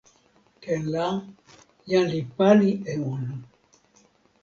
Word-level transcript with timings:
ken 0.63 0.81
la, 0.93 1.05
jan 1.89 2.05
li 2.13 2.21
pali 2.35 2.71
e 2.91 2.93
ona. 3.13 3.33